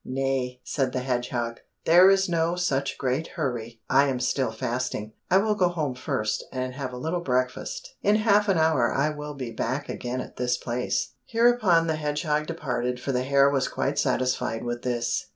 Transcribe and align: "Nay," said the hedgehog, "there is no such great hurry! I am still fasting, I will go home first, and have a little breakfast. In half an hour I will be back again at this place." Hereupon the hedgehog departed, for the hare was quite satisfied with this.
"Nay," 0.03 0.61
said 0.63 0.93
the 0.93 1.01
hedgehog, 1.01 1.59
"there 1.85 2.09
is 2.09 2.27
no 2.27 2.55
such 2.55 2.97
great 2.97 3.27
hurry! 3.37 3.81
I 3.87 4.07
am 4.07 4.19
still 4.19 4.51
fasting, 4.51 5.13
I 5.29 5.37
will 5.37 5.53
go 5.53 5.67
home 5.69 5.93
first, 5.93 6.43
and 6.51 6.73
have 6.73 6.91
a 6.91 6.97
little 6.97 7.19
breakfast. 7.19 7.93
In 8.01 8.15
half 8.15 8.49
an 8.49 8.57
hour 8.57 8.91
I 8.91 9.11
will 9.11 9.35
be 9.35 9.51
back 9.51 9.89
again 9.89 10.19
at 10.19 10.37
this 10.37 10.57
place." 10.57 11.13
Hereupon 11.27 11.85
the 11.85 11.97
hedgehog 11.97 12.47
departed, 12.47 12.99
for 12.99 13.11
the 13.11 13.21
hare 13.21 13.51
was 13.51 13.67
quite 13.67 13.99
satisfied 13.99 14.63
with 14.63 14.81
this. 14.81 15.27